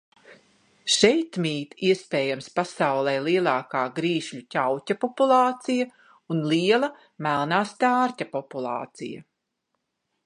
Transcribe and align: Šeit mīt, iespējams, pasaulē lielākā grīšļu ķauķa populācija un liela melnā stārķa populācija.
Šeit 0.93 1.37
mīt, 1.45 1.75
iespējams, 1.89 2.47
pasaulē 2.59 3.13
lielākā 3.27 3.83
grīšļu 3.99 4.41
ķauķa 4.57 4.97
populācija 5.05 5.89
un 6.37 6.43
liela 6.55 6.91
melnā 7.29 7.61
stārķa 7.75 8.29
populācija. 8.37 9.27